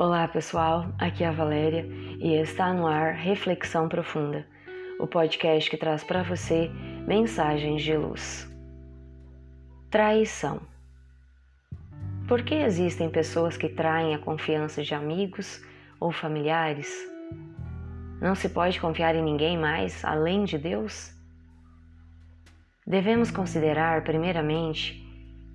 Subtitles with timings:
[0.00, 1.84] Olá pessoal, aqui é a Valéria
[2.20, 4.46] e está no ar Reflexão Profunda,
[5.00, 6.70] o podcast que traz para você
[7.04, 8.48] mensagens de luz.
[9.90, 10.60] Traição.
[12.28, 15.60] Por que existem pessoas que traem a confiança de amigos
[15.98, 16.94] ou familiares?
[18.20, 21.12] Não se pode confiar em ninguém mais além de Deus?
[22.86, 25.04] Devemos considerar, primeiramente,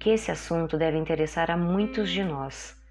[0.02, 2.83] que esse assunto deve interessar a muitos de nós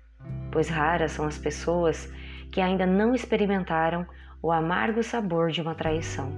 [0.51, 2.13] pois raras são as pessoas
[2.51, 4.07] que ainda não experimentaram
[4.43, 6.33] o amargo sabor de uma traição.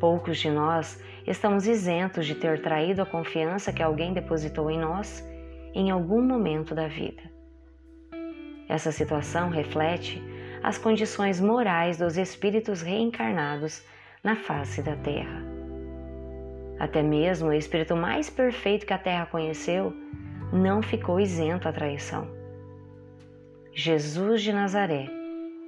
[0.00, 5.26] Poucos de nós estamos isentos de ter traído a confiança que alguém depositou em nós
[5.74, 7.22] em algum momento da vida.
[8.68, 10.22] Essa situação reflete
[10.62, 13.84] as condições morais dos espíritos reencarnados
[14.22, 15.42] na face da Terra.
[16.78, 19.94] Até mesmo o espírito mais perfeito que a Terra conheceu
[20.52, 22.28] não ficou isento à traição.
[23.72, 25.08] Jesus de Nazaré,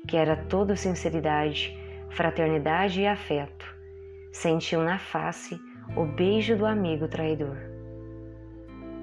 [0.07, 1.77] que era toda sinceridade,
[2.11, 3.67] fraternidade e afeto,
[4.33, 5.59] sentiu na face
[5.97, 7.57] o beijo do amigo traidor.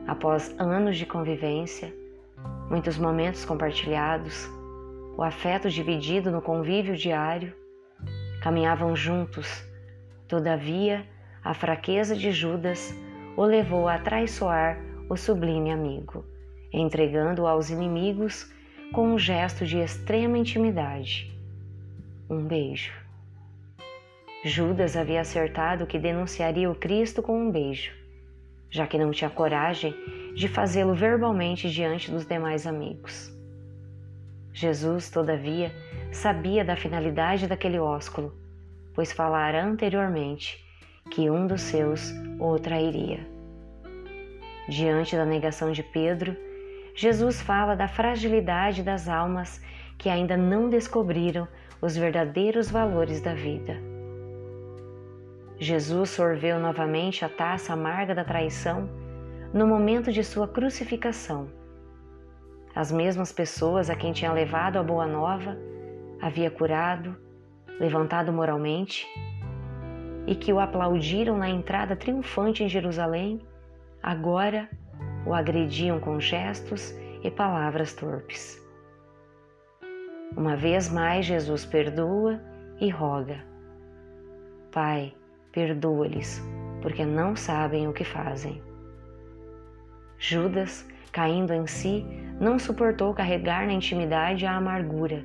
[0.08, 1.94] Após anos de convivência,
[2.70, 4.50] muitos momentos compartilhados,
[5.18, 7.54] o afeto dividido no convívio diário,
[8.42, 9.64] caminhavam juntos.
[10.28, 11.06] Todavia,
[11.44, 12.94] a fraqueza de Judas
[13.36, 14.78] o levou a traiçoar
[15.14, 16.26] o sublime amigo,
[16.72, 18.52] entregando-o aos inimigos
[18.92, 21.32] com um gesto de extrema intimidade.
[22.28, 22.92] Um beijo.
[24.44, 27.92] Judas havia acertado que denunciaria o Cristo com um beijo,
[28.72, 29.94] já que não tinha coragem
[30.36, 33.32] de fazê-lo verbalmente diante dos demais amigos.
[34.52, 35.72] Jesus, todavia,
[36.12, 38.36] sabia da finalidade daquele ósculo,
[38.96, 40.66] pois falara anteriormente
[41.12, 43.33] que um dos seus o trairia.
[44.68, 46.36] Diante da negação de Pedro,
[46.96, 49.62] Jesus fala da fragilidade das almas
[49.98, 51.48] que ainda não descobriram
[51.82, 53.78] os verdadeiros valores da vida.
[55.60, 58.90] Jesus sorveu novamente a taça amarga da traição
[59.54, 61.48] no momento de sua crucificação.
[62.76, 65.58] As mesmas pessoas a quem tinha levado a boa nova,
[66.22, 67.16] havia curado,
[67.80, 69.06] levantado moralmente
[70.26, 73.42] e que o aplaudiram na entrada triunfante em Jerusalém,
[74.04, 74.70] agora
[75.26, 76.94] o agrediam com gestos
[77.24, 78.62] e palavras torpes.
[80.36, 82.42] Uma vez mais, Jesus perdoa
[82.82, 83.38] e roga:
[84.72, 85.14] Pai,
[85.54, 86.42] perdoa-lhes,
[86.82, 88.62] porque não sabem o que fazem.
[90.18, 92.06] Judas, caindo em si,
[92.40, 95.24] não suportou carregar na intimidade a amargura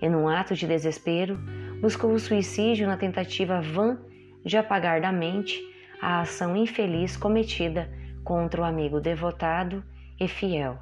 [0.00, 1.38] e, num ato de desespero,
[1.80, 3.98] buscou o suicídio na tentativa vã
[4.44, 5.60] de apagar da mente
[6.00, 7.90] a ação infeliz cometida
[8.24, 9.84] contra o amigo devotado
[10.18, 10.78] e fiel.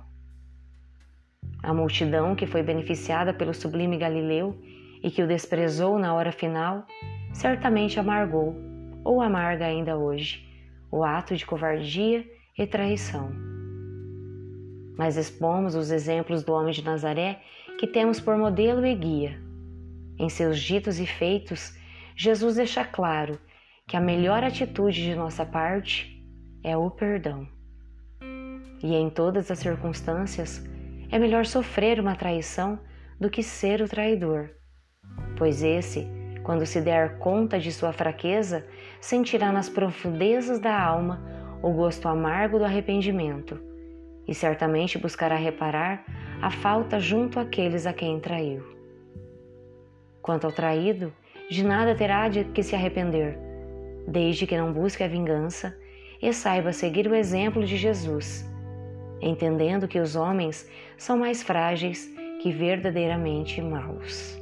[1.63, 4.59] A multidão que foi beneficiada pelo sublime Galileu
[5.03, 6.87] e que o desprezou na hora final,
[7.33, 8.55] certamente amargou,
[9.05, 10.49] ou amarga ainda hoje,
[10.91, 12.25] o ato de covardia
[12.57, 13.31] e traição.
[14.97, 17.41] Mas expomos os exemplos do homem de Nazaré
[17.79, 19.39] que temos por modelo e guia.
[20.19, 21.77] Em seus ditos e feitos,
[22.17, 23.39] Jesus deixa claro
[23.87, 26.25] que a melhor atitude de nossa parte
[26.63, 27.47] é o perdão.
[28.83, 30.65] E em todas as circunstâncias,
[31.11, 32.79] é melhor sofrer uma traição
[33.21, 34.51] do que ser o traidor,
[35.37, 36.09] pois esse,
[36.43, 38.67] quando se der conta de sua fraqueza,
[39.01, 41.23] sentirá nas profundezas da alma
[41.63, 43.61] o gosto amargo do arrependimento
[44.27, 46.05] e certamente buscará reparar
[46.41, 48.65] a falta junto àqueles a quem traiu.
[50.21, 51.13] Quanto ao traído,
[51.51, 53.39] de nada terá de que se arrepender,
[54.07, 55.77] desde que não busque a vingança
[56.21, 58.45] e saiba seguir o exemplo de Jesus,
[59.21, 62.11] entendendo que os homens são mais frágeis
[62.41, 64.39] que verdadeiramente maus.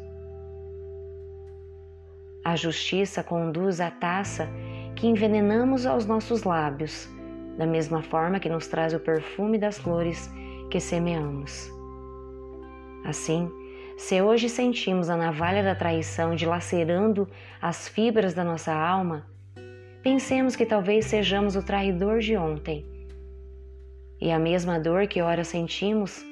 [2.44, 4.48] A justiça conduz à taça
[4.96, 7.08] que envenenamos aos nossos lábios,
[7.56, 10.28] da mesma forma que nos traz o perfume das flores
[10.70, 11.70] que semeamos.
[13.04, 13.50] Assim,
[13.96, 17.28] se hoje sentimos a navalha da traição dilacerando
[17.60, 19.25] as fibras da nossa alma,
[20.02, 22.84] Pensemos que talvez sejamos o traidor de ontem.
[24.20, 26.25] E a mesma dor que ora sentimos,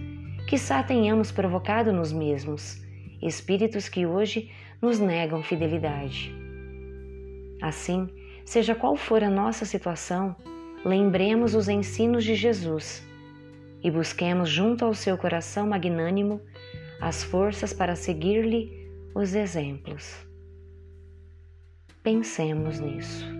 [0.49, 2.82] quizá tenhamos provocado nos mesmos,
[3.22, 4.50] espíritos que hoje
[4.82, 6.34] nos negam fidelidade.
[7.62, 8.08] Assim,
[8.44, 10.34] seja qual for a nossa situação,
[10.84, 13.06] lembremos os ensinos de Jesus
[13.84, 16.40] e busquemos junto ao seu coração magnânimo
[17.00, 20.26] as forças para seguir-lhe os exemplos.
[22.02, 23.39] Pensemos nisso.